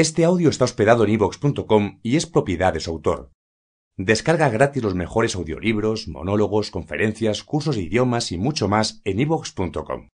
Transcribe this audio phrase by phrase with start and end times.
[0.00, 3.32] Este audio está hospedado en ivox.com y es propiedad de su autor.
[3.98, 10.08] Descarga gratis los mejores audiolibros, monólogos, conferencias, cursos de idiomas y mucho más en ivox.com.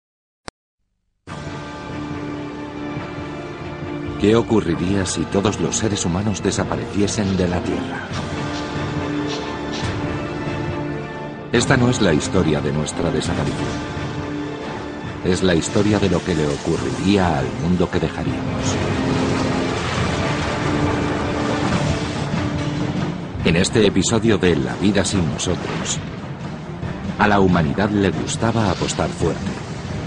[4.19, 8.09] ¿Qué ocurriría si todos los seres humanos desapareciesen de la Tierra?
[11.51, 13.69] Esta no es la historia de nuestra desaparición.
[15.23, 18.94] Es la historia de lo que le ocurriría al mundo que dejaríamos.
[23.45, 25.99] En este episodio de La vida sin nosotros,
[27.19, 29.51] a la humanidad le gustaba apostar fuerte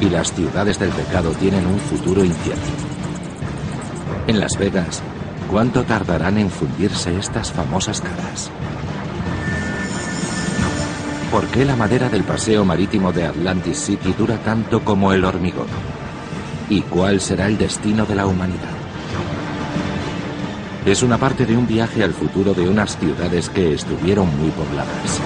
[0.00, 2.67] y las ciudades del pecado tienen un futuro incierto.
[4.27, 5.03] En Las Vegas,
[5.48, 8.50] ¿cuánto tardarán en fundirse estas famosas caras?
[11.30, 15.69] ¿Por qué la madera del paseo marítimo de Atlantic City dura tanto como el hormigón?
[16.69, 18.77] ¿Y cuál será el destino de la humanidad?
[20.89, 25.20] Es una parte de un viaje al futuro de unas ciudades que estuvieron muy pobladas.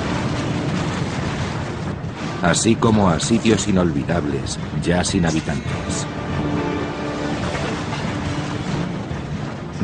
[2.42, 6.04] Así como a sitios inolvidables, ya sin habitantes.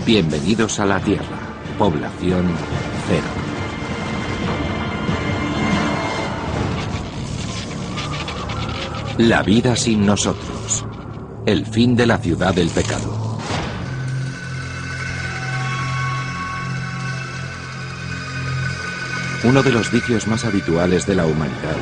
[0.04, 1.38] Bienvenidos a la Tierra,
[1.78, 2.48] población
[3.06, 3.28] cero.
[9.18, 10.84] La vida sin nosotros.
[11.46, 13.17] El fin de la ciudad del pecado.
[19.44, 21.76] Uno de los vicios más habituales de la humanidad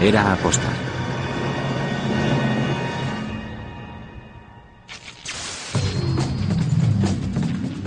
[0.00, 0.72] era apostar.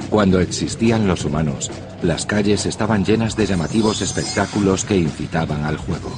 [0.09, 1.71] Cuando existían los humanos,
[2.01, 6.11] las calles estaban llenas de llamativos espectáculos que incitaban al juego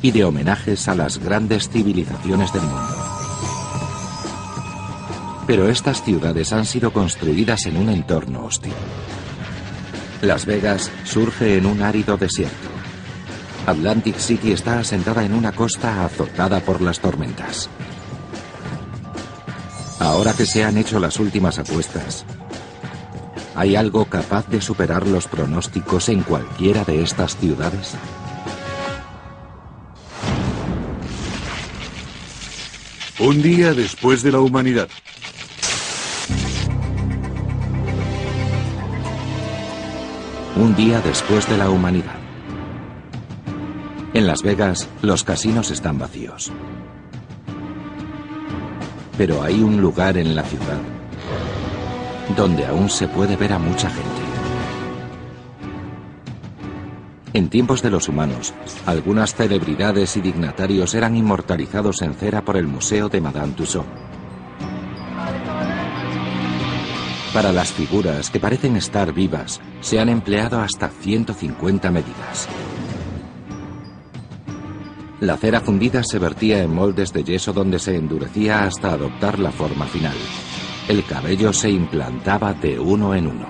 [0.00, 2.94] y de homenajes a las grandes civilizaciones del mundo.
[5.46, 8.74] Pero estas ciudades han sido construidas en un entorno hostil.
[10.22, 12.68] Las Vegas surge en un árido desierto.
[13.66, 17.68] Atlantic City está asentada en una costa azotada por las tormentas.
[19.98, 22.26] Ahora que se han hecho las últimas apuestas,
[23.54, 27.94] ¿hay algo capaz de superar los pronósticos en cualquiera de estas ciudades?
[33.18, 34.88] Un día después de la humanidad.
[40.56, 42.14] Un día después de la humanidad.
[44.12, 46.52] En Las Vegas, los casinos están vacíos.
[49.18, 50.78] Pero hay un lugar en la ciudad
[52.36, 54.22] donde aún se puede ver a mucha gente.
[57.32, 58.54] En tiempos de los humanos,
[58.86, 64.13] algunas celebridades y dignatarios eran inmortalizados en cera por el Museo de Madame Tussauds.
[67.34, 72.48] Para las figuras que parecen estar vivas, se han empleado hasta 150 medidas.
[75.18, 79.50] La cera fundida se vertía en moldes de yeso donde se endurecía hasta adoptar la
[79.50, 80.14] forma final.
[80.86, 83.48] El cabello se implantaba de uno en uno.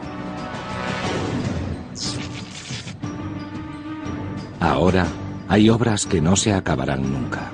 [4.60, 5.06] Ahora
[5.46, 7.52] hay obras que no se acabarán nunca.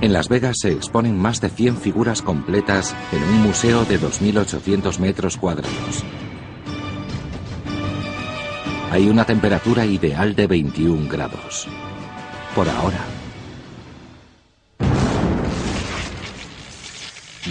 [0.00, 4.98] En Las Vegas se exponen más de 100 figuras completas en un museo de 2.800
[5.00, 6.04] metros cuadrados.
[8.92, 11.66] Hay una temperatura ideal de 21 grados.
[12.54, 13.04] Por ahora.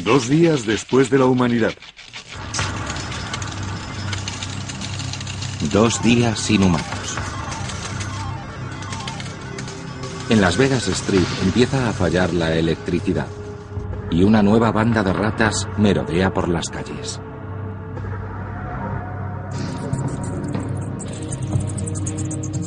[0.06, 1.74] Dos días después de la humanidad.
[5.74, 6.64] Dos días sin
[10.30, 13.28] En Las Vegas Street empieza a fallar la electricidad
[14.12, 17.22] y una nueva banda de ratas merodea por las calles.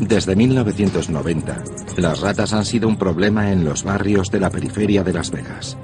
[0.01, 1.63] Desde 1990,
[1.99, 5.77] las ratas han sido un problema en los barrios de la periferia de Las Vegas.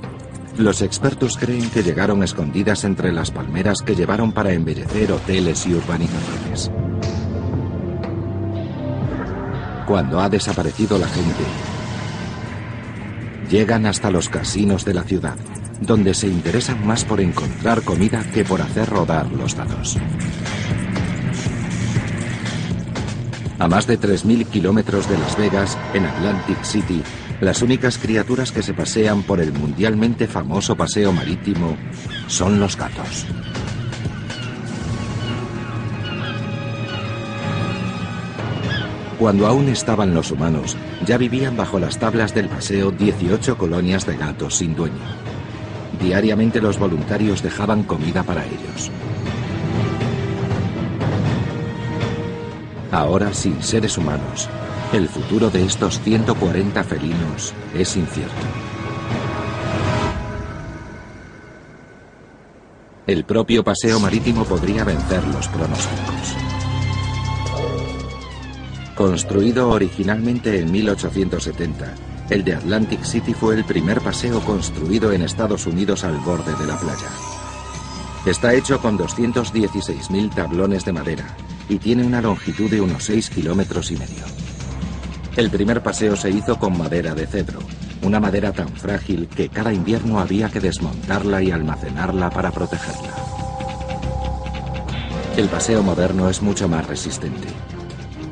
[0.56, 5.74] Los expertos creen que llegaron escondidas entre las palmeras que llevaron para embellecer hoteles y
[5.74, 6.70] urbanizaciones.
[9.86, 11.44] Cuando ha desaparecido la gente,
[13.50, 15.36] llegan hasta los casinos de la ciudad,
[15.80, 19.96] donde se interesan más por encontrar comida que por hacer rodar los dados.
[23.58, 27.02] A más de 3.000 kilómetros de Las Vegas, en Atlantic City,
[27.40, 31.76] las únicas criaturas que se pasean por el mundialmente famoso paseo marítimo
[32.26, 33.26] son los gatos.
[39.18, 40.76] Cuando aún estaban los humanos,
[41.06, 44.94] ya vivían bajo las tablas del paseo 18 colonias de gatos sin dueño.
[46.02, 48.90] Diariamente los voluntarios dejaban comida para ellos.
[52.92, 54.48] Ahora sin seres humanos,
[54.92, 58.34] el futuro de estos 140 felinos es incierto.
[63.06, 66.36] El propio paseo marítimo podría vencer los pronósticos.
[68.96, 71.94] Construido originalmente en 1870,
[72.30, 76.66] el de Atlantic City fue el primer paseo construido en Estados Unidos al borde de
[76.66, 77.10] la playa.
[78.24, 81.26] Está hecho con 216.000 tablones de madera
[81.68, 84.24] y tiene una longitud de unos 6 kilómetros y medio.
[85.36, 87.58] El primer paseo se hizo con madera de cedro,
[88.00, 93.14] una madera tan frágil que cada invierno había que desmontarla y almacenarla para protegerla.
[95.36, 97.48] El paseo moderno es mucho más resistente.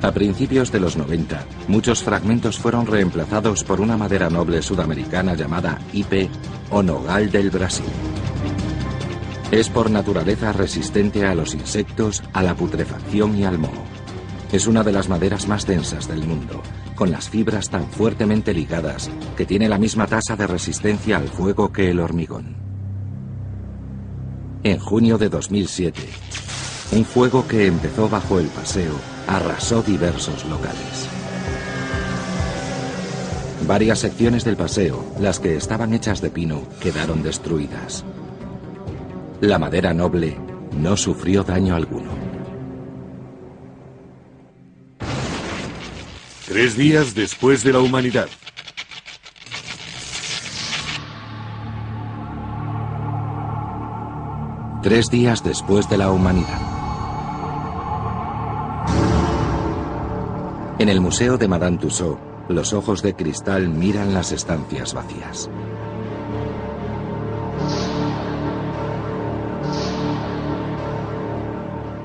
[0.04, 5.80] A principios de los 90, muchos fragmentos fueron reemplazados por una madera noble sudamericana llamada
[5.94, 6.28] Ipe
[6.68, 7.86] o nogal del Brasil.
[9.50, 13.82] Es por naturaleza resistente a los insectos, a la putrefacción y al moho.
[14.52, 16.62] Es una de las maderas más densas del mundo,
[16.96, 21.72] con las fibras tan fuertemente ligadas que tiene la misma tasa de resistencia al fuego
[21.72, 22.56] que el hormigón.
[24.64, 26.02] En junio de 2007,
[26.92, 28.94] un fuego que empezó bajo el paseo
[29.26, 31.08] arrasó diversos locales.
[33.66, 38.04] Varias secciones del paseo, las que estaban hechas de pino, quedaron destruidas.
[39.40, 40.36] La madera noble
[40.76, 42.10] no sufrió daño alguno.
[46.46, 48.28] Tres días después de la humanidad.
[54.82, 56.73] Tres días después de la humanidad.
[60.84, 62.20] En el Museo de Madame Tussauds,
[62.50, 65.48] los ojos de cristal miran las estancias vacías.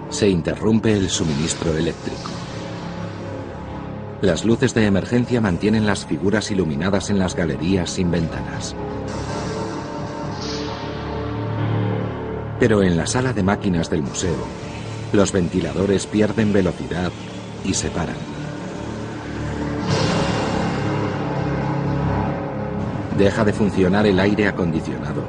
[0.09, 2.31] Se interrumpe el suministro eléctrico.
[4.21, 8.77] Las luces de emergencia mantienen las figuras iluminadas en las galerías sin ventanas.
[12.61, 14.47] Pero en la sala de máquinas del museo,
[15.11, 17.11] los ventiladores pierden velocidad
[17.65, 18.38] y se paran.
[23.19, 25.21] Deja de funcionar el aire acondicionado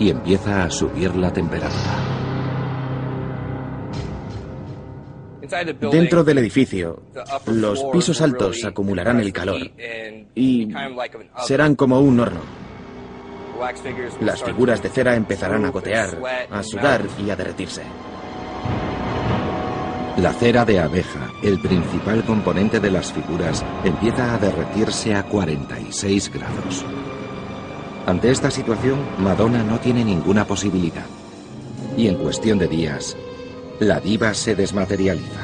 [0.00, 1.96] y empieza a subir la temperatura.
[5.92, 7.00] Dentro del edificio,
[7.46, 9.60] los pisos altos acumularán el calor
[10.34, 10.68] y
[11.46, 12.40] serán como un horno.
[14.20, 16.18] Las figuras de cera empezarán a gotear,
[16.50, 17.82] a sudar y a derretirse.
[20.18, 26.32] La cera de abeja, el principal componente de las figuras, empieza a derretirse a 46
[26.32, 26.84] grados.
[28.04, 31.06] Ante esta situación, Madonna no tiene ninguna posibilidad.
[31.96, 33.16] Y en cuestión de días,
[33.78, 35.40] la diva se desmaterializa.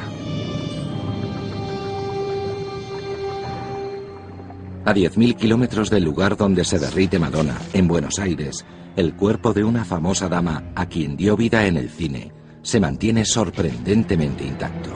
[4.86, 9.62] A 10.000 kilómetros del lugar donde se derrite Madonna, en Buenos Aires, el cuerpo de
[9.62, 12.32] una famosa dama a quien dio vida en el cine
[12.64, 14.90] se mantiene sorprendentemente intacto.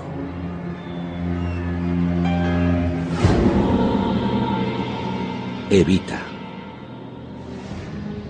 [5.70, 6.22] Evita.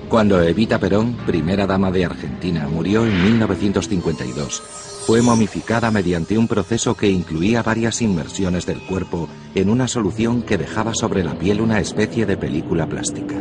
[0.08, 4.60] Cuando Evita Perón, primera dama de Argentina, murió en 1952,
[5.06, 10.58] fue momificada mediante un proceso que incluía varias inmersiones del cuerpo en una solución que
[10.58, 13.36] dejaba sobre la piel una especie de película plástica.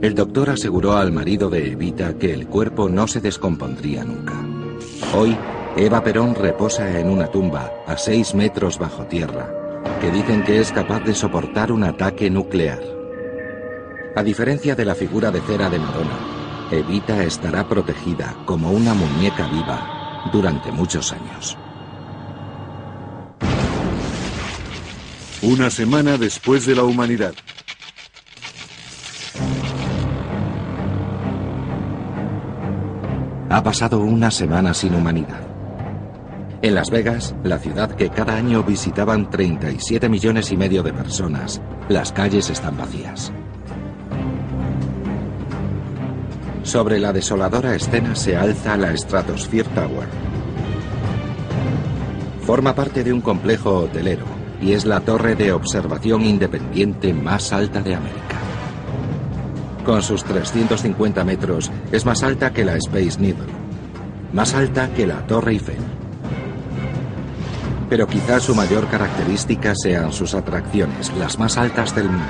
[0.00, 4.34] El doctor aseguró al marido de Evita que el cuerpo no se descompondría nunca.
[5.12, 5.36] Hoy,
[5.76, 9.52] Eva Perón reposa en una tumba a seis metros bajo tierra,
[10.00, 12.80] que dicen que es capaz de soportar un ataque nuclear.
[14.14, 19.48] A diferencia de la figura de cera de Madonna, Evita estará protegida como una muñeca
[19.48, 21.58] viva durante muchos años.
[25.42, 27.34] Una semana después de la humanidad.
[33.50, 35.40] Ha pasado una semana sin humanidad.
[36.60, 41.62] En Las Vegas, la ciudad que cada año visitaban 37 millones y medio de personas,
[41.88, 43.32] las calles están vacías.
[46.62, 50.08] Sobre la desoladora escena se alza la Stratosphere Tower.
[52.42, 54.26] Forma parte de un complejo hotelero
[54.60, 58.37] y es la torre de observación independiente más alta de América.
[59.88, 63.46] Con sus 350 metros es más alta que la Space Needle,
[64.34, 65.78] más alta que la Torre Eiffel.
[67.88, 72.26] Pero quizás su mayor característica sean sus atracciones, las más altas del mundo.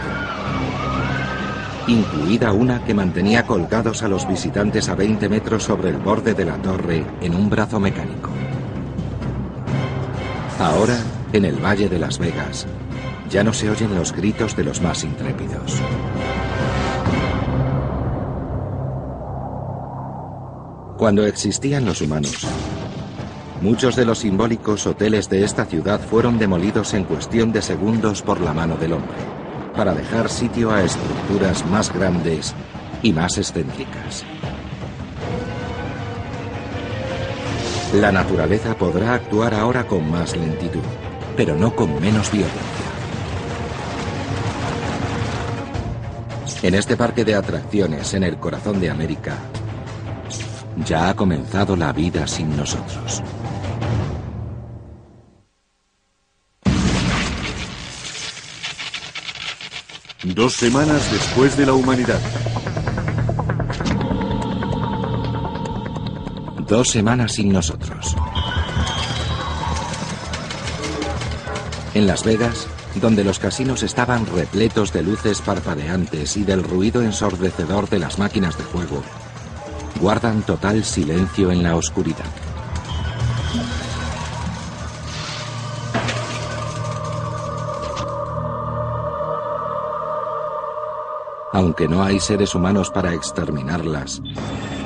[1.89, 6.45] Incluida una que mantenía colgados a los visitantes a 20 metros sobre el borde de
[6.45, 8.31] la torre en un brazo mecánico.
[10.61, 10.97] Ahora,
[11.33, 12.69] en el Valle de Las Vegas,
[13.29, 15.83] ya no se oyen los gritos de los más intrépidos.
[20.99, 22.45] Cuando existían los humanos,
[23.63, 28.41] muchos de los simbólicos hoteles de esta ciudad fueron demolidos en cuestión de segundos por
[28.41, 29.17] la mano del hombre,
[29.77, 32.53] para dejar sitio a estructuras más grandes
[33.01, 34.25] y más excéntricas.
[37.95, 40.83] La naturaleza podrá actuar ahora con más lentitud,
[41.37, 42.59] pero no con menos violencia.
[46.63, 49.37] En este parque de atracciones en el corazón de América,
[50.85, 53.23] ya ha comenzado la vida sin nosotros.
[60.25, 62.21] Dos semanas después de la humanidad.
[66.67, 68.15] Dos semanas sin nosotros.
[71.95, 72.67] En Las Vegas,
[73.01, 78.59] donde los casinos estaban repletos de luces parpadeantes y del ruido ensordecedor de las máquinas
[78.59, 79.03] de juego,
[80.01, 82.25] guardan total silencio en la oscuridad.
[91.53, 94.23] Aunque no hay seres humanos para exterminarlas,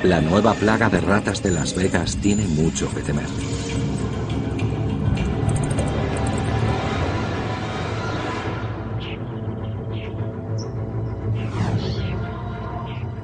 [0.01, 3.27] la nueva plaga de ratas de Las Vegas tiene mucho que temer.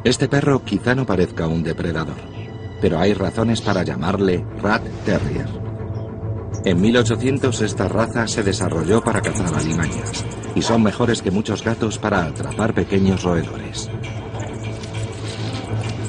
[0.10, 2.18] Este perro quizá no parezca un depredador,
[2.82, 5.48] pero hay razones para llamarle Rat Terrier.
[6.66, 10.26] En 1800 esta raza se desarrolló para cazar alimañas
[10.56, 13.88] y son mejores que muchos gatos para atrapar pequeños roedores.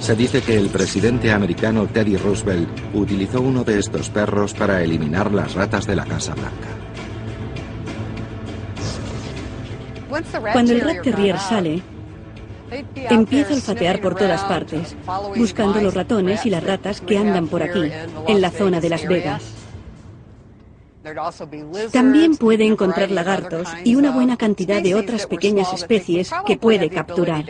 [0.01, 5.31] Se dice que el presidente americano Teddy Roosevelt utilizó uno de estos perros para eliminar
[5.31, 6.69] las ratas de la Casa Blanca.
[10.55, 11.83] Cuando el Rat Terrier sale,
[12.95, 14.97] Empieza a olfatear por todas partes,
[15.37, 17.91] buscando los ratones y las ratas que andan por aquí,
[18.29, 19.43] en la zona de Las Vegas.
[21.93, 27.45] También puede encontrar lagartos y una buena cantidad de otras pequeñas especies que puede capturar.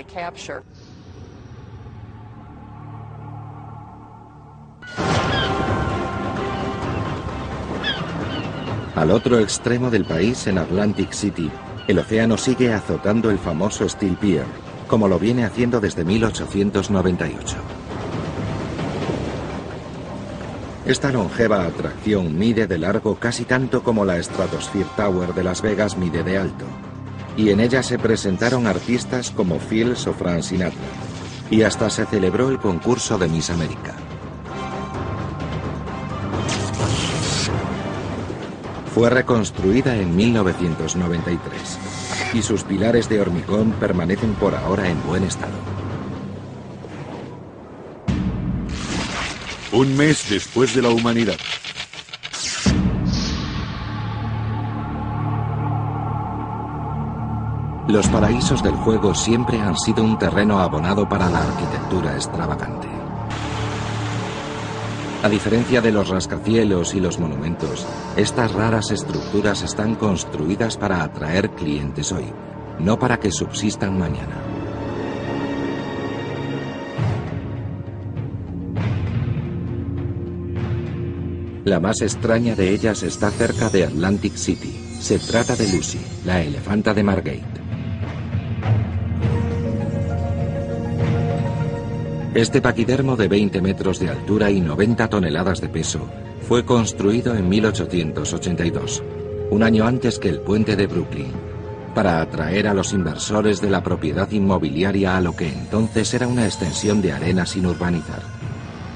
[8.95, 11.51] Al otro extremo del país, en Atlantic City,
[11.89, 14.45] el océano sigue azotando el famoso Steel Pier,
[14.91, 17.57] como lo viene haciendo desde 1898.
[20.85, 25.97] Esta longeva atracción mide de largo casi tanto como la Stratosphere Tower de Las Vegas
[25.97, 26.65] mide de alto,
[27.37, 30.81] y en ella se presentaron artistas como Fields o Sinatra,
[31.53, 33.95] y hasta se celebró el concurso de Miss América.
[38.93, 41.90] Fue reconstruida en 1993
[42.33, 45.53] y sus pilares de hormigón permanecen por ahora en buen estado.
[49.73, 51.37] Un mes después de la humanidad.
[57.89, 63.00] Los paraísos del juego siempre han sido un terreno abonado para la arquitectura extravagante.
[65.23, 67.87] A diferencia de los rascacielos y los monumentos,
[68.17, 72.25] estas raras estructuras están construidas para atraer clientes hoy,
[72.79, 74.43] no para que subsistan mañana.
[81.67, 84.75] La más extraña de ellas está cerca de Atlantic City.
[85.01, 87.60] Se trata de Lucy, la elefanta de Margate.
[92.35, 96.09] Este paquidermo de 20 metros de altura y 90 toneladas de peso
[96.47, 99.03] fue construido en 1882,
[99.51, 101.33] un año antes que el puente de Brooklyn,
[101.93, 106.45] para atraer a los inversores de la propiedad inmobiliaria a lo que entonces era una
[106.45, 108.23] extensión de arena sin urbanizar.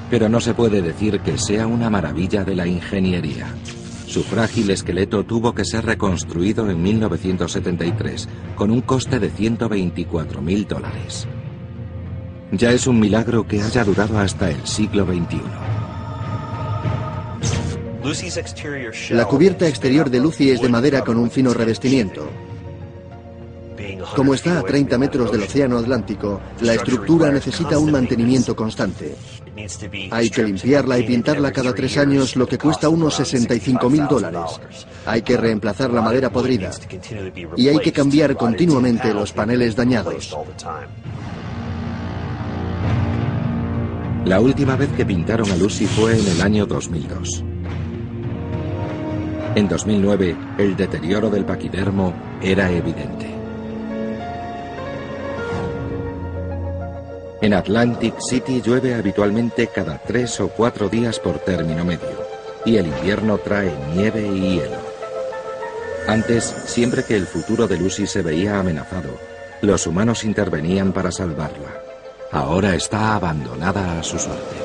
[0.09, 3.47] Pero no se puede decir que sea una maravilla de la ingeniería.
[4.07, 10.65] Su frágil esqueleto tuvo que ser reconstruido en 1973, con un coste de 124 mil
[10.65, 11.27] dólares.
[12.57, 15.41] Ya es un milagro que haya durado hasta el siglo XXI.
[19.13, 22.29] La cubierta exterior de Lucy es de madera con un fino revestimiento.
[24.15, 29.15] Como está a 30 metros del Océano Atlántico, la estructura necesita un mantenimiento constante.
[30.11, 34.61] Hay que limpiarla y pintarla cada tres años, lo que cuesta unos 65 mil dólares.
[35.05, 36.71] Hay que reemplazar la madera podrida.
[37.57, 40.35] Y hay que cambiar continuamente los paneles dañados.
[44.25, 47.43] La última vez que pintaron a Lucy fue en el año 2002.
[49.53, 53.27] En 2009, el deterioro del paquidermo era evidente.
[57.39, 62.25] En Atlantic City llueve habitualmente cada tres o cuatro días por término medio,
[62.65, 64.79] y el invierno trae nieve y hielo.
[66.07, 69.19] Antes, siempre que el futuro de Lucy se veía amenazado,
[69.61, 71.84] los humanos intervenían para salvarla.
[72.35, 74.57] Ahora está abandonada a su suerte.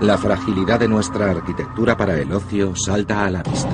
[0.00, 3.70] La fragilidad de nuestra arquitectura para el ocio salta a la vista.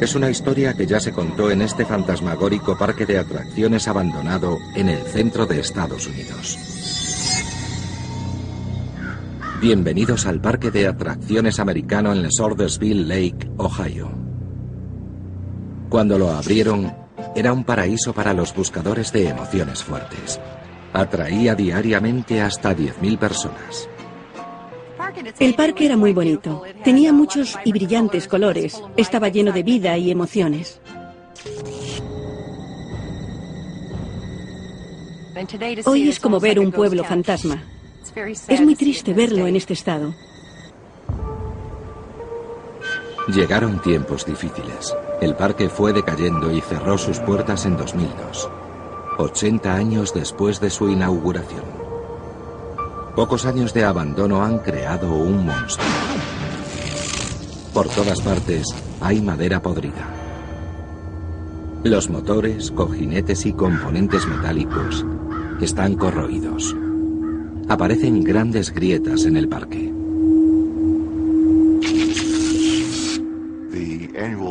[0.00, 4.88] Es una historia que ya se contó en este fantasmagórico parque de atracciones abandonado en
[4.88, 6.58] el centro de Estados Unidos.
[9.60, 14.25] Bienvenidos al parque de atracciones americano en Sordersville Lake, Ohio.
[15.88, 16.92] Cuando lo abrieron,
[17.34, 20.40] era un paraíso para los buscadores de emociones fuertes.
[20.92, 23.88] Atraía diariamente hasta 10.000 personas.
[25.38, 26.62] El parque era muy bonito.
[26.82, 28.82] Tenía muchos y brillantes colores.
[28.96, 30.80] Estaba lleno de vida y emociones.
[35.84, 37.62] Hoy es como ver un pueblo fantasma.
[38.48, 40.14] Es muy triste verlo en este estado.
[43.28, 44.94] Llegaron tiempos difíciles.
[45.20, 48.48] El parque fue decayendo y cerró sus puertas en 2002,
[49.18, 51.64] 80 años después de su inauguración.
[53.16, 55.88] Pocos años de abandono han creado un monstruo.
[57.74, 58.68] Por todas partes
[59.00, 60.06] hay madera podrida.
[61.82, 65.04] Los motores, cojinetes y componentes metálicos
[65.60, 66.76] están corroídos.
[67.68, 69.95] Aparecen grandes grietas en el parque.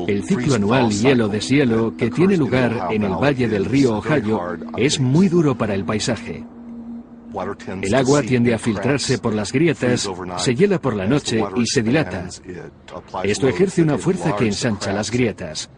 [0.08, 5.30] El ciclo anual hielo-deshielo que tiene lugar en el valle del río Ohio es muy
[5.30, 6.44] duro para el paisaje.
[7.82, 11.84] El agua tiende a filtrarse por las grietas, se hiela por la noche y se
[11.84, 12.28] dilata.
[13.24, 15.70] Esto ejerce una fuerza que ensancha las grietas.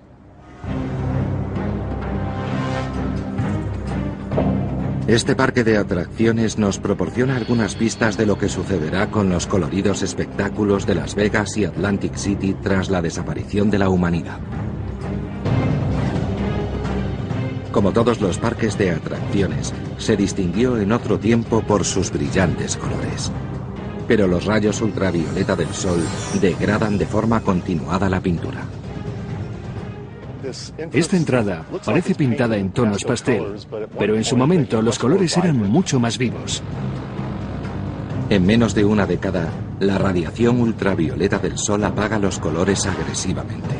[5.07, 10.01] Este parque de atracciones nos proporciona algunas pistas de lo que sucederá con los coloridos
[10.01, 14.37] espectáculos de Las Vegas y Atlantic City tras la desaparición de la humanidad.
[17.71, 23.31] Como todos los parques de atracciones, se distinguió en otro tiempo por sus brillantes colores.
[24.09, 26.03] Pero los rayos ultravioleta del sol
[26.41, 28.65] degradan de forma continuada la pintura.
[30.93, 33.43] Esta entrada parece pintada en tonos pastel,
[33.97, 36.63] pero en su momento los colores eran mucho más vivos.
[38.29, 43.75] En menos de una década, la radiación ultravioleta del sol apaga los colores agresivamente.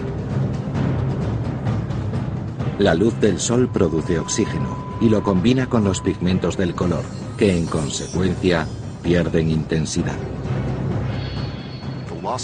[2.80, 7.04] La luz del sol produce oxígeno y lo combina con los pigmentos del color,
[7.38, 8.68] que en consecuencia
[9.02, 10.37] pierden intensidad.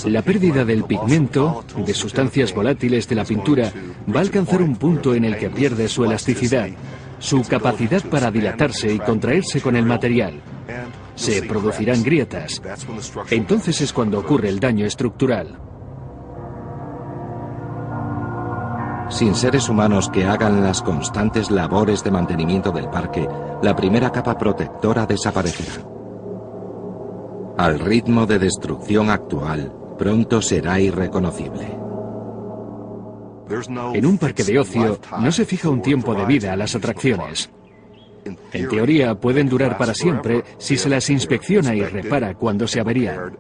[0.06, 3.72] La pérdida del pigmento, de sustancias volátiles de la pintura,
[4.14, 6.70] va a alcanzar un punto en el que pierde su elasticidad,
[7.20, 10.42] su capacidad para dilatarse y contraerse con el material.
[11.16, 12.62] Se producirán grietas.
[13.30, 15.60] Entonces es cuando ocurre el daño estructural.
[19.10, 23.28] Sin seres humanos que hagan las constantes labores de mantenimiento del parque,
[23.62, 25.86] la primera capa protectora desaparecerá.
[27.58, 31.84] Al ritmo de destrucción actual, pronto será irreconocible.
[33.94, 37.50] En un parque de ocio no se fija un tiempo de vida a las atracciones.
[38.26, 43.38] En teoría pueden durar para siempre si se las inspecciona y repara cuando se averían.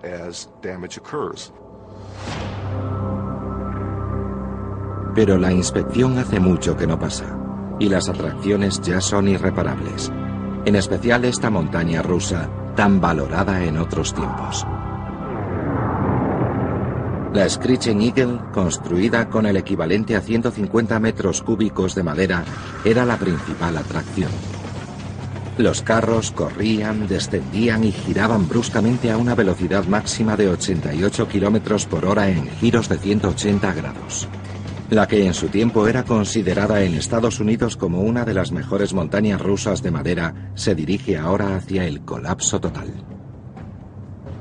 [5.15, 7.37] Pero la inspección hace mucho que no pasa,
[7.79, 10.11] y las atracciones ya son irreparables,
[10.65, 14.65] en especial esta montaña rusa, tan valorada en otros tiempos.
[17.33, 22.45] La Screeching Eagle, construida con el equivalente a 150 metros cúbicos de madera,
[22.85, 24.29] era la principal atracción.
[25.57, 32.05] Los carros corrían, descendían y giraban bruscamente a una velocidad máxima de 88 kilómetros por
[32.05, 34.27] hora en giros de 180 grados.
[34.91, 38.93] La que en su tiempo era considerada en Estados Unidos como una de las mejores
[38.93, 43.12] montañas rusas de madera, se dirige ahora hacia el colapso total.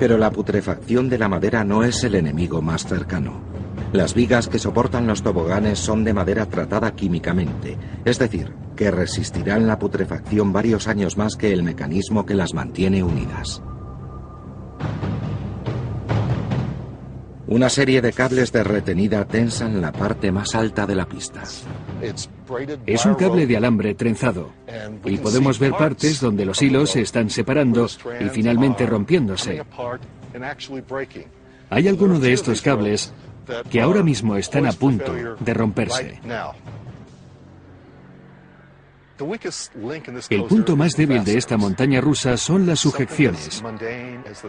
[0.02, 3.40] Pero la putrefacción de la madera no es el enemigo más cercano.
[3.92, 9.68] Las vigas que soportan los toboganes son de madera tratada químicamente, es decir, que resistirán
[9.68, 13.62] la putrefacción varios años más que el mecanismo que las mantiene unidas.
[17.52, 21.42] Una serie de cables de retenida tensan la parte más alta de la pista.
[22.86, 24.52] Es un cable de alambre trenzado
[25.04, 27.86] y podemos ver partes donde los hilos se están separando
[28.18, 29.62] y finalmente rompiéndose.
[31.68, 33.12] Hay algunos de estos cables
[33.70, 36.20] que ahora mismo están a punto de romperse.
[40.30, 43.62] El punto más débil de esta montaña rusa son las sujeciones.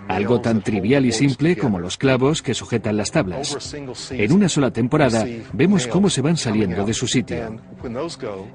[0.07, 3.75] Algo tan trivial y simple como los clavos que sujetan las tablas.
[4.12, 7.59] En una sola temporada vemos cómo se van saliendo de su sitio.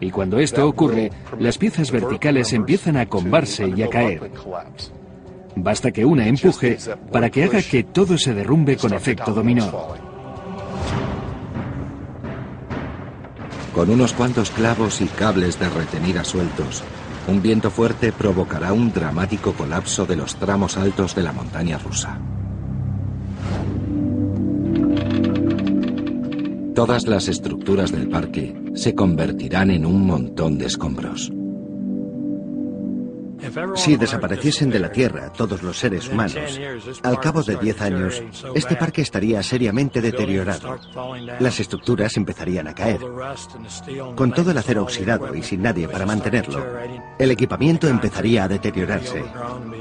[0.01, 4.31] Y cuando esto ocurre, las piezas verticales empiezan a combarse y a caer.
[5.57, 6.79] Basta que una empuje
[7.13, 10.09] para que haga que todo se derrumbe con efecto dominó.
[13.79, 16.83] Con unos cuantos clavos y cables de retenida sueltos,
[17.29, 22.19] un viento fuerte provocará un dramático colapso de los tramos altos de la montaña rusa.
[26.75, 31.31] Todas las estructuras del parque se convertirán en un montón de escombros.
[33.75, 36.61] Si desapareciesen de la Tierra todos los seres humanos,
[37.03, 38.23] al cabo de 10 años,
[38.55, 40.79] este parque estaría seriamente deteriorado.
[41.41, 43.01] Las estructuras empezarían a caer.
[44.15, 46.65] Con todo el acero oxidado y sin nadie para mantenerlo,
[47.19, 49.25] el equipamiento empezaría a deteriorarse.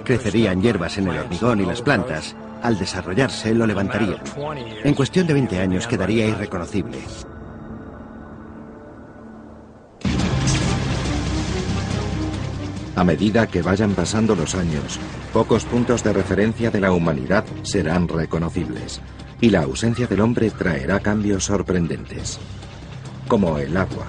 [0.04, 2.36] Crecerían hierbas en el hormigón y las plantas.
[2.62, 4.22] Al desarrollarse, lo levantarían.
[4.84, 6.98] En cuestión de 20 años quedaría irreconocible.
[12.98, 15.00] A medida que vayan pasando los años,
[15.32, 19.02] pocos puntos de referencia de la humanidad serán reconocibles
[19.40, 22.40] y la ausencia del hombre traerá cambios sorprendentes,
[23.28, 24.08] como el agua,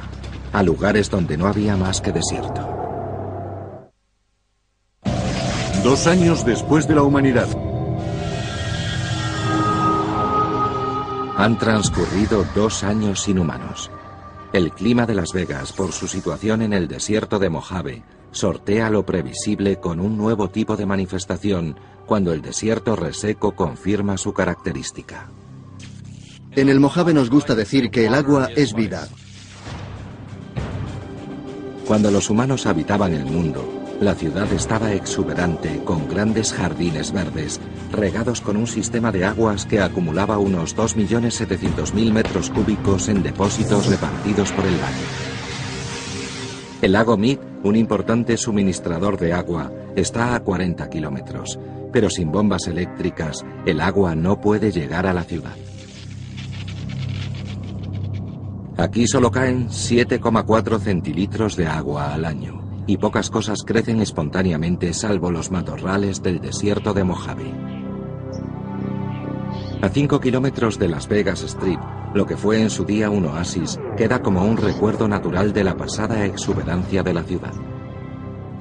[0.55, 2.67] a lugares donde no había más que desierto.
[5.85, 7.49] Dos años después de la humanidad.
[11.37, 13.91] Han transcurrido dos años inhumanos.
[14.55, 19.05] El clima de Las Vegas, por su situación en el desierto de Mojave, sortea lo
[19.05, 25.29] previsible con un nuevo tipo de manifestación cuando el desierto reseco confirma su característica.
[26.53, 29.09] En el Mojave nos gusta decir que el agua es vida.
[31.87, 37.61] Cuando los humanos habitaban el mundo, la ciudad estaba exuberante con grandes jardines verdes,
[37.93, 44.53] regados con un sistema de aguas que acumulaba unos 2.700.000 metros cúbicos en depósitos repartidos
[44.53, 45.28] por el valle.
[46.81, 51.59] El lago Mead un importante suministrador de agua está a 40 kilómetros,
[51.93, 55.57] pero sin bombas eléctricas el agua no puede llegar a la ciudad.
[58.77, 65.33] Aquí solo caen 7,4 centilitros de agua al año y pocas cosas crecen espontáneamente salvo
[65.33, 67.78] los matorrales del desierto de Mojave.
[69.81, 71.79] A 5 kilómetros de Las Vegas Strip
[72.15, 75.77] lo que fue en su día un oasis queda como un recuerdo natural de la
[75.77, 77.53] pasada exuberancia de la ciudad.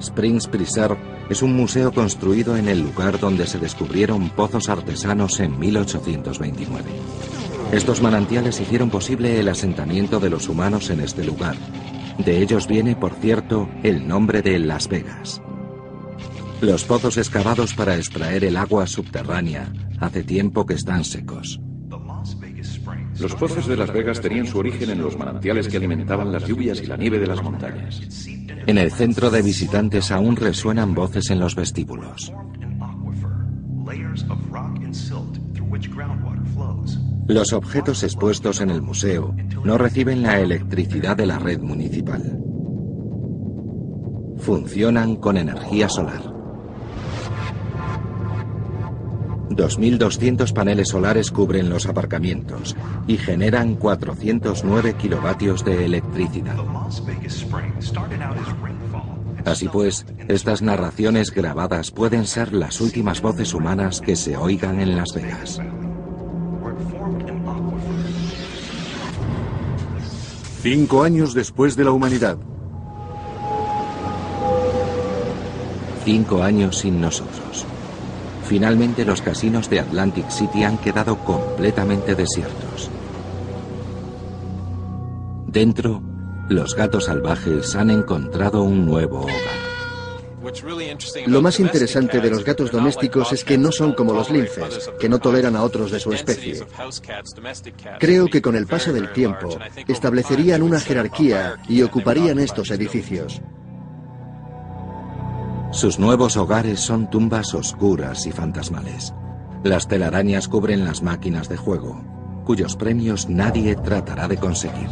[0.00, 5.58] Springs Preserve es un museo construido en el lugar donde se descubrieron pozos artesanos en
[5.58, 6.84] 1829.
[7.72, 11.56] Estos manantiales hicieron posible el asentamiento de los humanos en este lugar.
[12.18, 15.42] De ellos viene, por cierto, el nombre de Las Vegas.
[16.60, 21.60] Los pozos excavados para extraer el agua subterránea hace tiempo que están secos.
[23.20, 26.80] Los pozos de Las Vegas tenían su origen en los manantiales que alimentaban las lluvias
[26.80, 28.00] y la nieve de las montañas.
[28.66, 32.32] En el centro de visitantes aún resuenan voces en los vestíbulos.
[37.28, 42.42] Los objetos expuestos en el museo no reciben la electricidad de la red municipal.
[44.38, 46.37] Funcionan con energía solar.
[49.58, 52.76] 2.200 paneles solares cubren los aparcamientos
[53.08, 56.54] y generan 409 kilovatios de electricidad.
[59.44, 64.96] Así pues, estas narraciones grabadas pueden ser las últimas voces humanas que se oigan en
[64.96, 65.60] Las Vegas.
[70.62, 72.38] Cinco años después de la humanidad.
[76.04, 77.66] Cinco años sin nosotros.
[78.48, 82.88] Finalmente los casinos de Atlantic City han quedado completamente desiertos.
[85.46, 86.02] Dentro,
[86.48, 89.34] los gatos salvajes han encontrado un nuevo hogar.
[91.26, 95.10] Lo más interesante de los gatos domésticos es que no son como los linces, que
[95.10, 96.64] no toleran a otros de su especie.
[98.00, 103.42] Creo que con el paso del tiempo establecerían una jerarquía y ocuparían estos edificios.
[105.70, 109.14] Sus nuevos hogares son tumbas oscuras y fantasmales.
[109.62, 112.02] Las telarañas cubren las máquinas de juego,
[112.44, 114.88] cuyos premios nadie tratará de conseguir.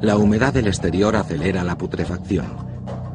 [0.00, 2.70] La humedad del exterior acelera la putrefacción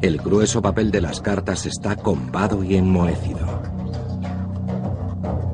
[0.06, 3.62] el grueso papel de las cartas está combado y enmohecido.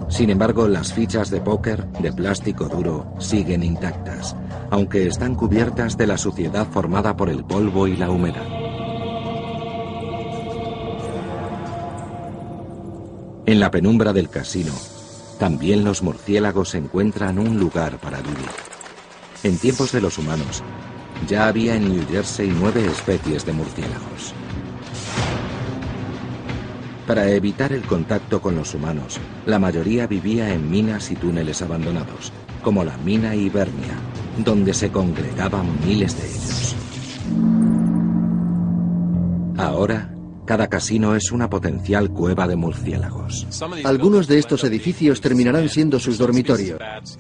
[0.09, 4.35] Sin embargo, las fichas de póker de plástico duro siguen intactas,
[4.69, 8.60] aunque están cubiertas de la suciedad formada por el polvo y la humedad.
[13.51, 14.71] En la penumbra del casino,
[15.37, 18.47] también los murciélagos encuentran un lugar para vivir.
[19.43, 20.63] En tiempos de los humanos,
[21.27, 24.33] ya había en New Jersey nueve especies de murciélagos.
[27.05, 32.31] Para evitar el contacto con los humanos, la mayoría vivía en minas y túneles abandonados,
[32.63, 33.97] como la mina Hibernia,
[34.45, 36.75] donde se congregaban miles de ellos.
[39.57, 40.09] Ahora,
[40.51, 43.47] cada casino es una potencial cueva de murciélagos.
[43.85, 46.77] Algunos de estos edificios terminarán siendo sus dormitorios.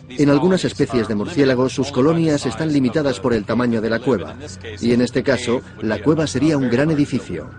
[0.09, 4.35] En algunas especies de murciélagos sus colonias están limitadas por el tamaño de la cueva.
[4.81, 7.49] Y en este caso, la cueva sería un gran edificio.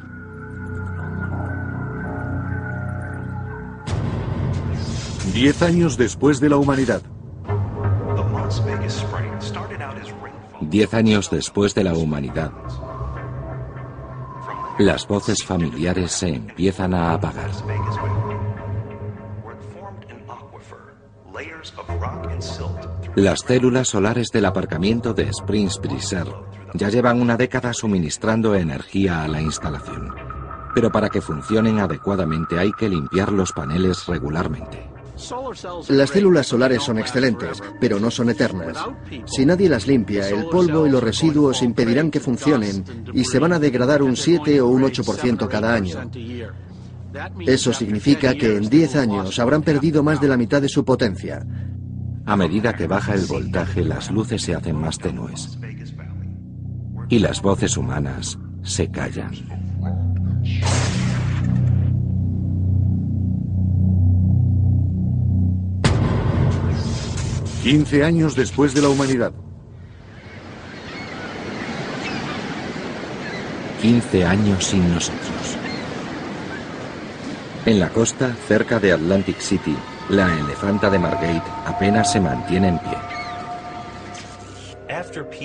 [5.33, 7.01] Diez años después de la humanidad.
[10.61, 12.53] Diez años después de la humanidad,
[14.79, 17.51] las voces familiares se empiezan a apagar.
[23.15, 26.27] Las células solares del aparcamiento de Springs Breezer
[26.75, 30.15] ya llevan una década suministrando energía a la instalación.
[30.75, 34.92] Pero para que funcionen adecuadamente hay que limpiar los paneles regularmente.
[35.89, 38.77] Las células solares son excelentes, pero no son eternas.
[39.27, 43.53] Si nadie las limpia, el polvo y los residuos impedirán que funcionen y se van
[43.53, 46.11] a degradar un 7 o un 8% cada año.
[47.47, 51.45] Eso significa que en 10 años habrán perdido más de la mitad de su potencia.
[52.25, 55.59] A medida que baja el voltaje, las luces se hacen más tenues.
[57.09, 59.33] Y las voces humanas se callan.
[67.63, 69.33] 15 años después de la humanidad.
[73.81, 75.57] 15 años sin nosotros.
[77.65, 79.77] En la costa, cerca de Atlantic City,
[80.09, 82.99] la elefanta de Margate apenas se mantiene en pie.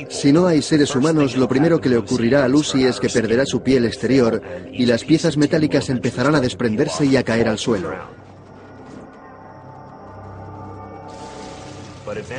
[0.10, 3.46] Si no hay seres humanos, lo primero que le ocurrirá a Lucy es que perderá
[3.46, 8.27] su piel exterior y las piezas metálicas empezarán a desprenderse y a caer al suelo.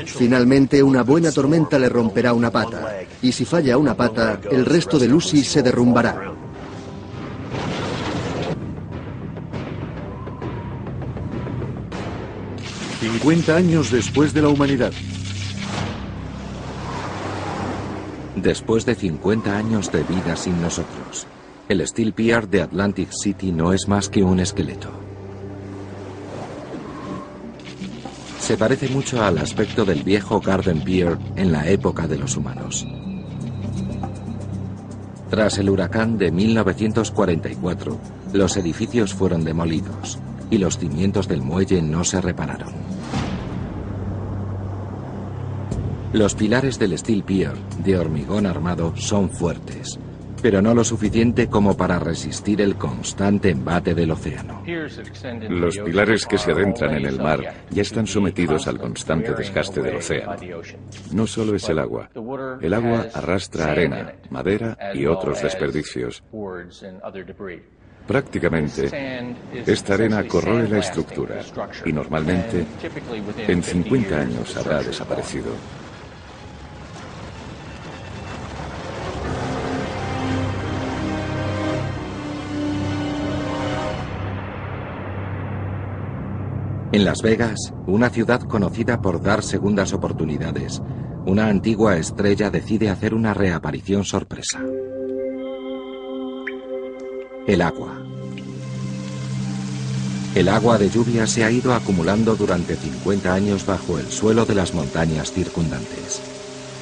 [0.07, 4.99] Finalmente, una buena tormenta le romperá una pata, y si falla una pata, el resto
[4.99, 6.35] de Lucy se derrumbará.
[13.01, 14.93] ...50 años después de la humanidad.
[18.35, 21.27] Después de 50 años de vida sin nosotros,
[21.69, 25.08] el Steel Pier de Atlantic City no es más que un esqueleto.
[28.49, 32.87] Se parece mucho al aspecto del viejo Garden Pier en la época de los humanos.
[35.29, 37.99] Tras el huracán de 1944,
[38.33, 40.19] los edificios fueron demolidos
[40.51, 42.73] y los cimientos del muelle no se repararon.
[46.15, 47.53] Los pilares del Steel Pier
[47.85, 49.99] de hormigón armado son fuertes,
[50.41, 54.63] pero no lo suficiente como para resistir el constante embate del océano.
[55.49, 59.97] Los pilares que se adentran en el mar ya están sometidos al constante desgaste del
[59.97, 60.37] océano.
[61.13, 62.11] No solo es el agua.
[62.61, 66.23] El agua arrastra arena, madera y otros desperdicios.
[68.07, 68.89] Prácticamente,
[69.67, 71.41] esta arena corroe la estructura
[71.85, 72.65] y normalmente
[73.47, 75.53] en 50 años habrá desaparecido.
[86.91, 90.81] En Las Vegas, una ciudad conocida por dar segundas oportunidades,
[91.27, 94.63] una antigua estrella decide hacer una reaparición sorpresa.
[97.47, 98.03] El agua.
[100.35, 104.55] El agua de lluvia se ha ido acumulando durante 50 años bajo el suelo de
[104.55, 106.23] las montañas circundantes.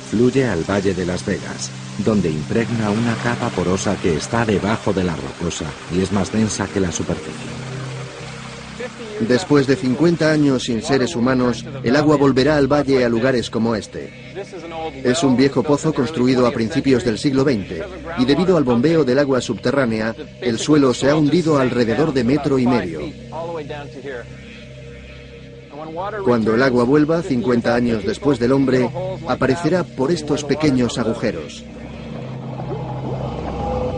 [0.09, 1.69] fluye al Valle de Las Vegas,
[2.05, 6.69] donde impregna una capa porosa que está debajo de la rocosa y es más densa
[6.69, 7.56] que la superficie.
[9.21, 13.75] Después de 50 años sin seres humanos, el agua volverá al valle a lugares como
[13.75, 14.13] este.
[15.03, 17.85] Es un viejo pozo construido a principios del siglo XX
[18.19, 22.59] y debido al bombeo del agua subterránea, el suelo se ha hundido alrededor de metro
[22.59, 23.01] y medio.
[26.25, 28.91] Cuando el agua vuelva, 50 años después del hombre,
[29.29, 31.65] aparecerá por estos pequeños agujeros.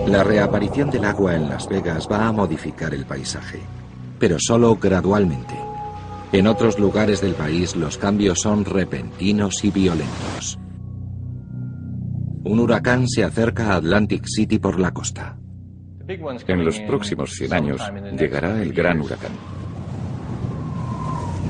[0.06, 3.60] La reaparición del agua en Las Vegas va a modificar el paisaje
[4.18, 5.54] pero solo gradualmente.
[6.32, 10.58] En otros lugares del país los cambios son repentinos y violentos.
[12.44, 15.38] Un huracán se acerca a Atlantic City por la costa.
[16.06, 17.82] En los próximos 100 años
[18.18, 19.32] llegará el gran huracán.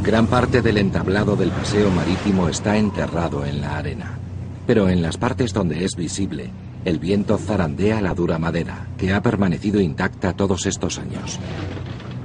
[0.03, 4.19] Gran parte del entablado del paseo marítimo está enterrado en la arena,
[4.67, 6.51] pero en las partes donde es visible,
[6.85, 11.39] el viento zarandea la dura madera, que ha permanecido intacta todos estos años.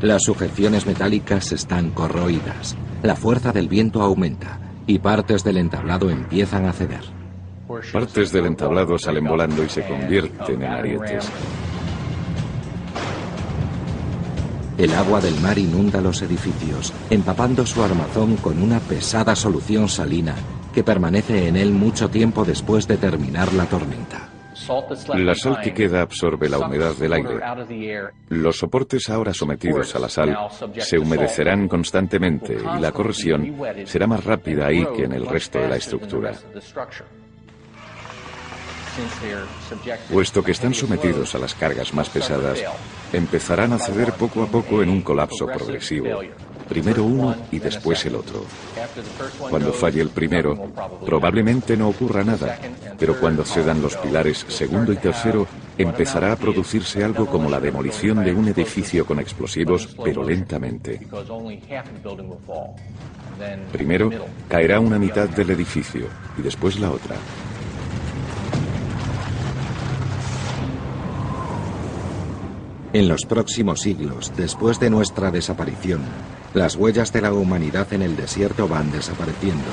[0.03, 6.65] Las sujeciones metálicas están corroídas, la fuerza del viento aumenta y partes del entablado empiezan
[6.65, 7.05] a ceder.
[7.93, 11.29] Partes del entablado salen volando y se convierten en arietes.
[14.77, 20.35] El agua del mar inunda los edificios, empapando su armazón con una pesada solución salina
[20.73, 24.33] que permanece en él mucho tiempo después de terminar la tormenta.
[25.15, 27.39] La sal que queda absorbe la humedad del aire.
[28.29, 30.37] Los soportes ahora sometidos a la sal
[30.77, 35.67] se humedecerán constantemente y la corrosión será más rápida ahí que en el resto de
[35.67, 36.33] la estructura.
[40.11, 42.63] Puesto que están sometidos a las cargas más pesadas,
[43.11, 46.21] empezarán a ceder poco a poco en un colapso progresivo,
[46.73, 48.45] primero uno y después el otro.
[49.47, 50.71] Cuando falle el primero,
[51.05, 52.57] probablemente no ocurra nada,
[52.97, 55.45] pero cuando cedan los pilares segundo y tercero,
[55.77, 60.99] empezará a producirse algo como la demolición de un edificio con explosivos, pero lentamente.
[63.71, 64.09] Primero
[64.49, 66.07] caerá una mitad del edificio
[66.39, 67.15] y después la otra.
[72.93, 76.01] En los próximos siglos, después de nuestra desaparición,
[76.53, 79.65] las huellas de la humanidad en el desierto van desapareciendo,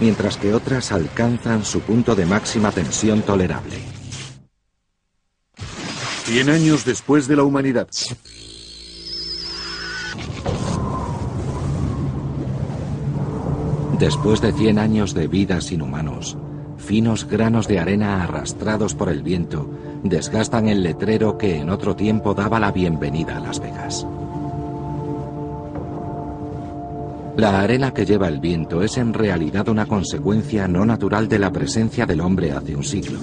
[0.00, 3.76] mientras que otras alcanzan su punto de máxima tensión tolerable.
[6.24, 7.88] Cien años después de la humanidad.
[13.98, 16.38] Después de 100 años de vida sin humanos,
[16.76, 19.68] finos granos de arena arrastrados por el viento
[20.04, 24.06] desgastan el letrero que en otro tiempo daba la bienvenida a Las Vegas.
[27.38, 31.52] La arena que lleva el viento es en realidad una consecuencia no natural de la
[31.52, 33.20] presencia del hombre hace un siglo.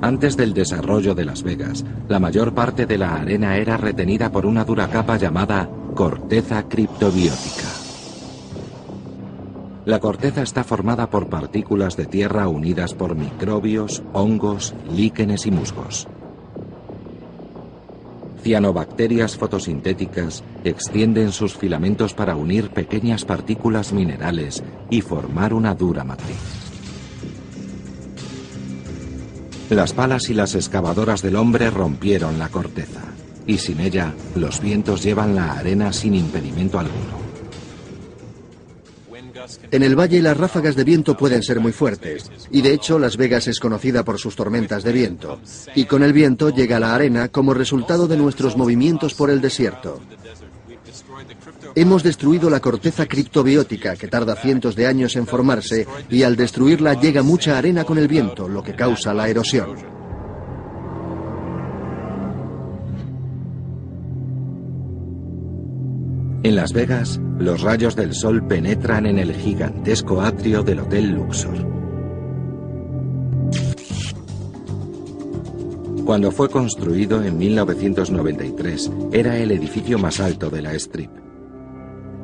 [0.00, 4.46] Antes del desarrollo de Las Vegas, la mayor parte de la arena era retenida por
[4.46, 7.68] una dura capa llamada corteza criptobiótica.
[9.84, 16.08] La corteza está formada por partículas de tierra unidas por microbios, hongos, líquenes y musgos.
[18.44, 26.36] Cianobacterias fotosintéticas extienden sus filamentos para unir pequeñas partículas minerales y formar una dura matriz.
[29.70, 33.00] Las palas y las excavadoras del hombre rompieron la corteza,
[33.46, 37.23] y sin ella los vientos llevan la arena sin impedimento alguno.
[39.70, 43.16] En el valle las ráfagas de viento pueden ser muy fuertes, y de hecho Las
[43.16, 45.40] Vegas es conocida por sus tormentas de viento,
[45.74, 50.00] y con el viento llega la arena como resultado de nuestros movimientos por el desierto.
[51.74, 56.94] Hemos destruido la corteza criptobiótica que tarda cientos de años en formarse y al destruirla
[56.94, 59.93] llega mucha arena con el viento, lo que causa la erosión.
[66.44, 71.56] En Las Vegas, los rayos del sol penetran en el gigantesco atrio del Hotel Luxor.
[76.04, 81.10] Cuando fue construido en 1993, era el edificio más alto de la Strip.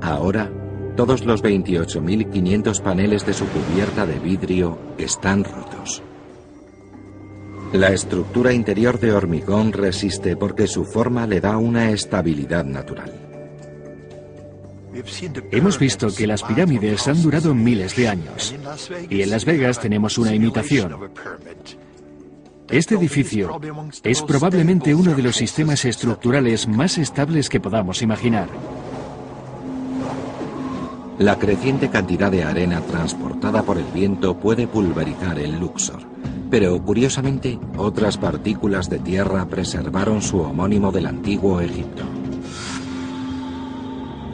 [0.03, 0.53] Ahora,
[0.99, 6.03] todos los 28.500 paneles de su cubierta de vidrio están rotos.
[7.73, 13.30] La estructura interior de hormigón resiste porque su forma le da una estabilidad natural.
[15.51, 18.55] Hemos visto que las pirámides han durado miles de años
[19.09, 21.11] y en Las Vegas tenemos una imitación.
[22.69, 23.61] Este edificio
[24.05, 28.49] es probablemente uno de los sistemas estructurales más estables que podamos imaginar.
[31.19, 36.01] La creciente cantidad de arena transportada por el viento puede pulverizar el Luxor,
[36.49, 42.20] pero curiosamente otras partículas de tierra preservaron su homónimo del antiguo Egipto.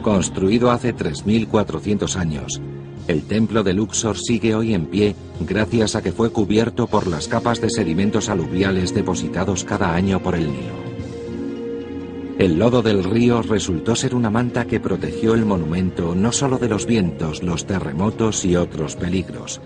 [0.07, 2.61] Construido hace 3.400 años,
[3.09, 7.27] el templo de Luxor sigue hoy en pie gracias a que fue cubierto por las
[7.27, 10.75] capas de sedimentos aluviales depositados cada año por el Nilo.
[12.39, 16.69] El lodo del río resultó ser una manta que protegió el monumento no solo de
[16.69, 19.59] los vientos, los terremotos y otros peligros,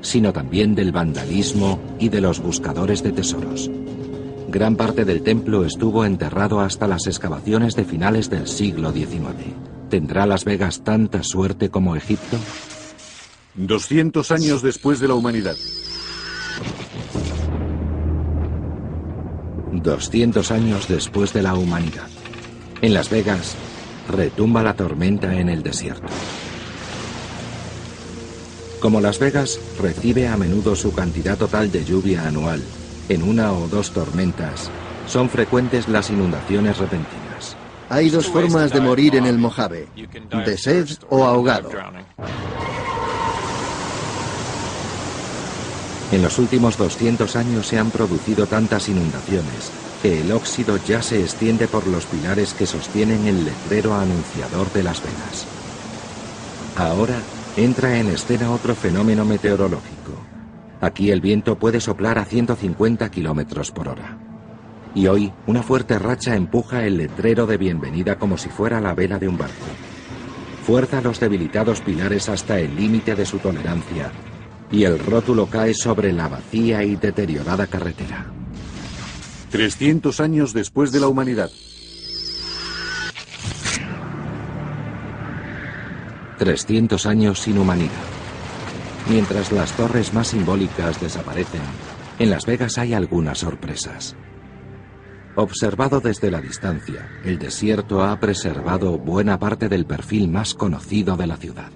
[0.00, 3.68] sino también del vandalismo y de los buscadores de tesoros.
[4.48, 9.68] Gran parte del templo estuvo enterrado hasta las excavaciones de finales del siglo XIX.
[9.90, 12.36] ¿Tendrá Las Vegas tanta suerte como Egipto?
[13.54, 15.56] 200 años después de la humanidad.
[19.72, 22.06] 200 años después de la humanidad.
[22.82, 23.56] En Las Vegas,
[24.10, 26.06] retumba la tormenta en el desierto.
[28.80, 32.62] Como Las Vegas recibe a menudo su cantidad total de lluvia anual,
[33.08, 34.70] en una o dos tormentas,
[35.06, 37.27] son frecuentes las inundaciones repentinas.
[37.90, 39.88] Hay dos formas de morir en el Mojave,
[40.44, 41.70] de sed o ahogado.
[46.12, 49.70] En los últimos 200 años se han producido tantas inundaciones
[50.02, 54.82] que el óxido ya se extiende por los pilares que sostienen el letrero anunciador de
[54.82, 55.46] Las Vegas.
[56.76, 57.16] Ahora
[57.56, 60.12] entra en escena otro fenómeno meteorológico.
[60.80, 64.27] Aquí el viento puede soplar a 150 kilómetros por hora.
[64.98, 69.20] Y hoy una fuerte racha empuja el letrero de bienvenida como si fuera la vela
[69.20, 69.54] de un barco.
[70.66, 74.10] Fuerza los debilitados pilares hasta el límite de su tolerancia
[74.72, 78.26] y el rótulo cae sobre la vacía y deteriorada carretera.
[79.52, 81.52] 300 años después de la humanidad.
[86.38, 87.92] 300 años sin humanidad.
[89.08, 91.62] Mientras las torres más simbólicas desaparecen,
[92.18, 94.16] en Las Vegas hay algunas sorpresas.
[95.40, 101.28] Observado desde la distancia, el desierto ha preservado buena parte del perfil más conocido de
[101.28, 101.70] la ciudad.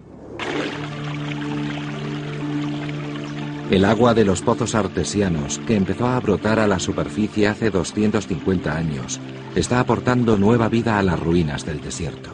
[3.70, 8.76] El agua de los pozos artesianos, que empezó a brotar a la superficie hace 250
[8.76, 9.20] años,
[9.54, 12.30] está aportando nueva vida a las ruinas del desierto.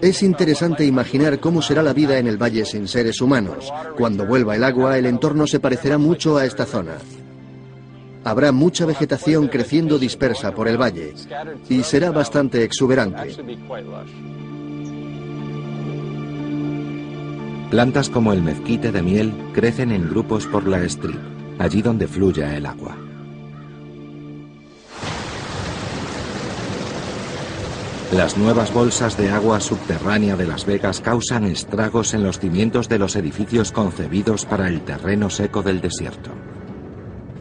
[0.00, 3.70] Es interesante imaginar cómo será la vida en el valle sin seres humanos.
[3.98, 6.94] Cuando vuelva el agua, el entorno se parecerá mucho a esta zona.
[8.26, 11.14] Habrá mucha vegetación creciendo dispersa por el valle
[11.68, 13.36] y será bastante exuberante.
[17.70, 21.20] Plantas como el mezquite de miel crecen en grupos por la strip,
[21.60, 22.96] allí donde fluya el agua.
[28.10, 32.98] Las nuevas bolsas de agua subterránea de Las Vegas causan estragos en los cimientos de
[32.98, 36.32] los edificios concebidos para el terreno seco del desierto.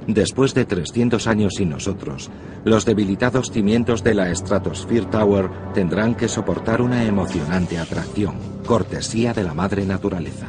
[0.08, 2.30] Después de 300 años sin nosotros,
[2.64, 8.36] los debilitados cimientos de la Stratosphere Tower tendrán que soportar una emocionante atracción,
[8.68, 10.48] cortesía de la madre naturaleza.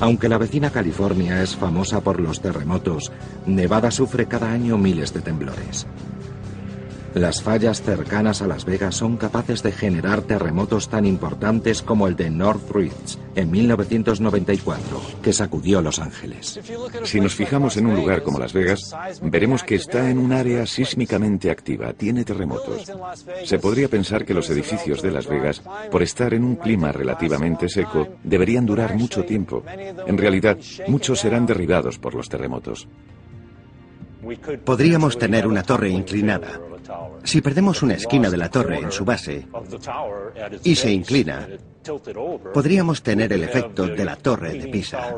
[0.00, 3.10] Aunque la vecina California es famosa por los terremotos,
[3.46, 5.88] Nevada sufre cada año miles de temblores.
[7.14, 12.16] Las fallas cercanas a Las Vegas son capaces de generar terremotos tan importantes como el
[12.16, 16.60] de Northridge en 1994, que sacudió Los Ángeles.
[17.04, 20.66] Si nos fijamos en un lugar como Las Vegas, veremos que está en un área
[20.66, 22.92] sísmicamente activa, tiene terremotos.
[23.44, 27.68] Se podría pensar que los edificios de Las Vegas, por estar en un clima relativamente
[27.68, 29.64] seco, deberían durar mucho tiempo.
[30.06, 32.86] En realidad, muchos serán derribados por los terremotos.
[34.64, 36.60] Podríamos tener una torre inclinada.
[37.24, 39.46] Si perdemos una esquina de la torre en su base
[40.64, 41.46] y se inclina,
[42.52, 45.14] podríamos tener el efecto de la torre de Pisa.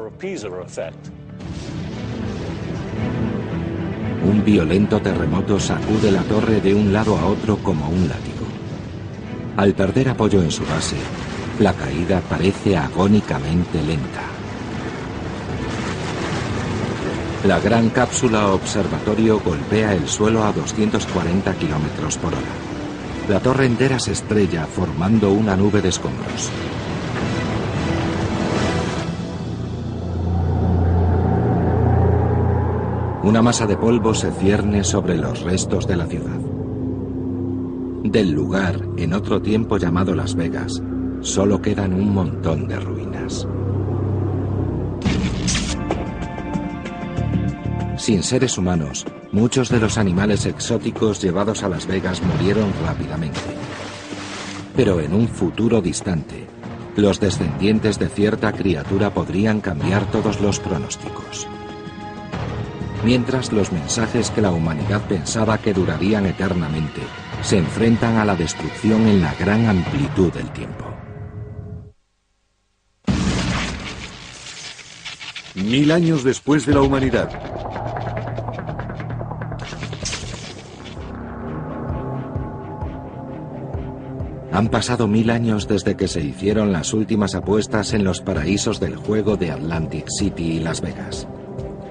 [4.24, 8.46] Un violento terremoto sacude la torre de un lado a otro como un látigo.
[9.56, 10.96] Al perder apoyo en su base,
[11.58, 14.39] la caída parece agónicamente lenta.
[17.44, 22.42] La gran cápsula observatorio golpea el suelo a 240 kilómetros por hora.
[23.30, 26.50] La torre entera se estrella formando una nube de escombros.
[33.22, 36.40] Una masa de polvo se cierne sobre los restos de la ciudad.
[38.04, 40.82] Del lugar, en otro tiempo llamado Las Vegas,
[41.20, 43.46] solo quedan un montón de ruinas.
[48.00, 53.38] Sin seres humanos, muchos de los animales exóticos llevados a Las Vegas murieron rápidamente.
[54.74, 56.46] Pero en un futuro distante,
[56.96, 61.46] Los descendientes de cierta criatura podrían cambiar todos los pronósticos.
[63.04, 67.02] Mientras los mensajes que la humanidad pensaba que durarían eternamente
[67.42, 70.86] se enfrentan a la destrucción en la gran amplitud del tiempo.
[75.54, 77.49] Mil años después de la humanidad.
[84.60, 88.94] Han pasado mil años desde que se hicieron las últimas apuestas en los paraísos del
[88.94, 91.26] juego de Atlantic City y Las Vegas.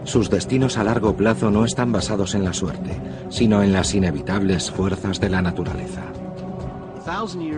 [0.04, 2.92] Sus destinos a largo plazo no están basados en la suerte,
[3.30, 6.04] sino en las inevitables fuerzas de la naturaleza.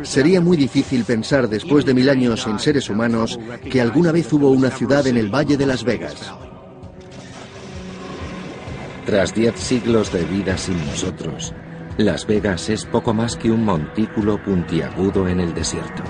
[0.03, 3.37] Sería muy difícil pensar después de mil años en seres humanos
[3.69, 6.31] que alguna vez hubo una ciudad en el Valle de Las Vegas.
[9.05, 11.53] Tras diez siglos de vida sin nosotros,
[11.97, 16.03] Las Vegas es poco más que un montículo puntiagudo en el desierto.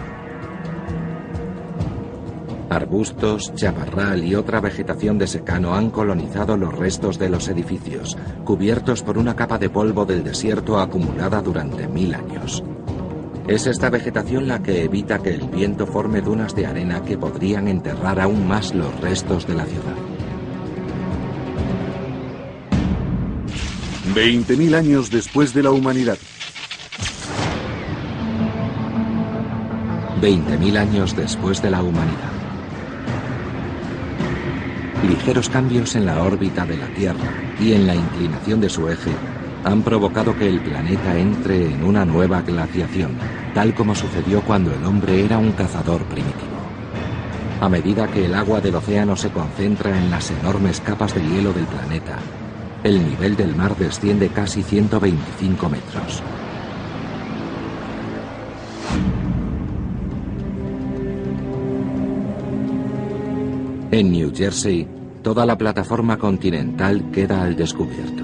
[2.70, 8.16] Arbustos, chaparral y otra vegetación de secano han colonizado los restos de los edificios,
[8.46, 12.64] cubiertos por una capa de polvo del desierto acumulada durante mil años.
[13.48, 17.68] Es esta vegetación la que evita que el viento forme dunas de arena que podrían
[17.68, 20.11] enterrar aún más los restos de la ciudad.
[24.14, 26.18] 20.000 años después de la humanidad.
[30.22, 32.32] 20.000 años después de la humanidad.
[35.08, 39.12] Ligeros cambios en la órbita de la Tierra y en la inclinación de su eje
[39.64, 43.12] han provocado que el planeta entre en una nueva glaciación,
[43.54, 46.52] tal como sucedió cuando el hombre era un cazador primitivo.
[47.62, 51.54] A medida que el agua del océano se concentra en las enormes capas de hielo
[51.54, 52.20] del planeta,
[52.84, 56.24] el nivel del mar desciende casi 125 metros.
[63.92, 64.88] En New Jersey,
[65.22, 68.24] toda la plataforma continental queda al descubierto.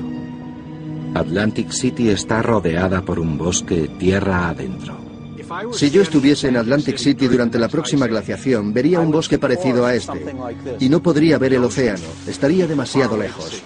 [1.13, 4.97] Atlantic City está rodeada por un bosque tierra adentro.
[5.71, 9.93] Si yo estuviese en Atlantic City durante la próxima glaciación, vería un bosque parecido a
[9.93, 10.35] este.
[10.79, 13.63] Y no podría ver el océano, estaría demasiado lejos.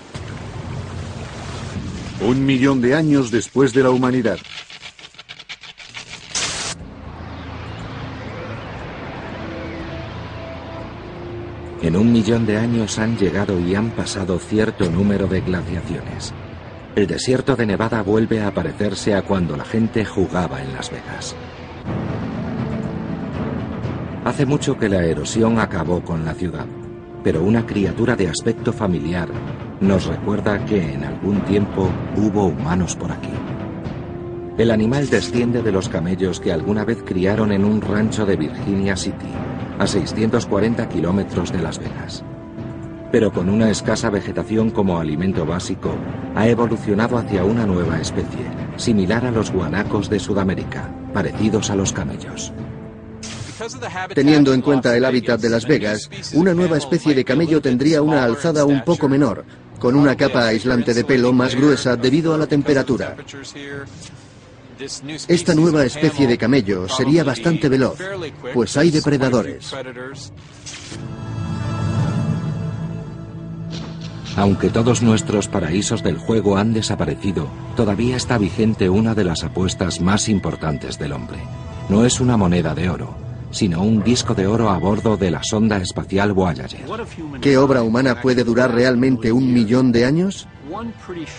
[2.23, 4.37] Un millón de años después de la humanidad.
[11.81, 16.31] En un millón de años han llegado y han pasado cierto número de glaciaciones.
[16.95, 21.35] El desierto de Nevada vuelve a parecerse a cuando la gente jugaba en Las Vegas.
[24.23, 26.67] Hace mucho que la erosión acabó con la ciudad,
[27.23, 29.29] pero una criatura de aspecto familiar
[29.81, 33.33] nos recuerda que en algún tiempo hubo humanos por aquí.
[34.57, 38.95] El animal desciende de los camellos que alguna vez criaron en un rancho de Virginia
[38.95, 39.31] City,
[39.79, 42.23] a 640 kilómetros de Las Vegas
[43.11, 45.93] pero con una escasa vegetación como alimento básico,
[46.33, 48.45] ha evolucionado hacia una nueva especie,
[48.77, 52.53] similar a los guanacos de Sudamérica, parecidos a los camellos.
[54.15, 58.23] Teniendo en cuenta el hábitat de Las Vegas, una nueva especie de camello tendría una
[58.23, 59.43] alzada un poco menor,
[59.81, 63.17] con una capa aislante de pelo más gruesa debido a la temperatura.
[65.27, 67.97] Esta nueva especie de camello sería bastante veloz,
[68.53, 69.73] pues hay depredadores.
[74.37, 79.99] Aunque todos nuestros paraísos del juego han desaparecido, todavía está vigente una de las apuestas
[79.99, 81.39] más importantes del hombre.
[81.89, 83.15] No es una moneda de oro,
[83.51, 86.85] sino un disco de oro a bordo de la sonda espacial Voyager.
[87.41, 90.47] ¿Qué obra humana puede durar realmente un millón de años?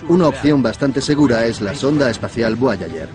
[0.08, 3.08] Una opción bastante segura es la sonda espacial Voyager.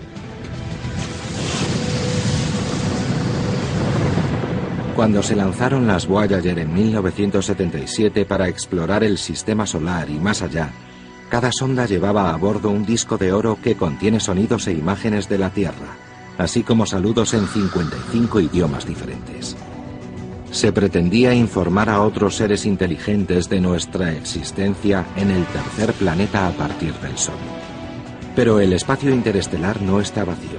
[4.96, 10.72] Cuando se lanzaron las Voyager en 1977 para explorar el sistema solar y más allá,
[11.28, 15.38] cada sonda llevaba a bordo un disco de oro que contiene sonidos e imágenes de
[15.38, 15.96] la Tierra,
[16.38, 19.56] así como saludos en 55 idiomas diferentes.
[20.50, 26.52] Se pretendía informar a otros seres inteligentes de nuestra existencia en el tercer planeta a
[26.52, 27.34] partir del Sol.
[28.34, 30.58] Pero el espacio interestelar no está vacío.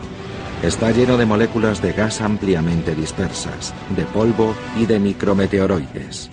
[0.61, 6.29] Está lleno de moléculas de gas ampliamente dispersas, de polvo y de micrometeoroides.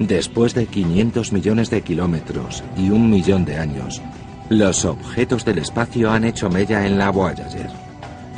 [0.00, 4.02] Después de 500 millones de kilómetros y un millón de años,
[4.48, 7.89] los objetos del espacio han hecho mella en la Voyager.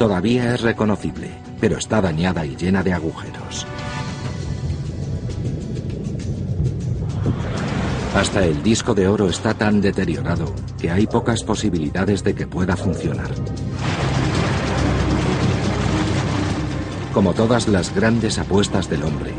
[0.03, 1.31] Todavía es reconocible,
[1.61, 3.65] pero está dañada y llena de agujeros.
[8.17, 12.77] Hasta el disco de oro está tan deteriorado que hay pocas posibilidades de que pueda
[12.77, 13.31] funcionar.
[17.15, 19.31] Como todas las grandes apuestas del hombre,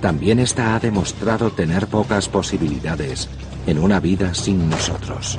[0.00, 3.28] también esta ha demostrado tener pocas posibilidades
[3.68, 5.38] en una vida sin nosotros.